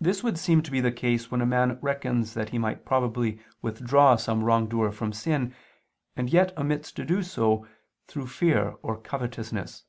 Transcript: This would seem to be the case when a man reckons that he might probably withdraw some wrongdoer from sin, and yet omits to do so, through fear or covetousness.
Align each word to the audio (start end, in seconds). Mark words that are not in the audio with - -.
This 0.00 0.24
would 0.24 0.36
seem 0.36 0.62
to 0.64 0.70
be 0.72 0.80
the 0.80 0.90
case 0.90 1.30
when 1.30 1.40
a 1.40 1.46
man 1.46 1.78
reckons 1.80 2.34
that 2.34 2.48
he 2.48 2.58
might 2.58 2.84
probably 2.84 3.40
withdraw 3.62 4.16
some 4.16 4.42
wrongdoer 4.42 4.90
from 4.90 5.12
sin, 5.12 5.54
and 6.16 6.28
yet 6.28 6.58
omits 6.58 6.90
to 6.90 7.04
do 7.04 7.22
so, 7.22 7.64
through 8.08 8.26
fear 8.26 8.76
or 8.82 9.00
covetousness. 9.00 9.84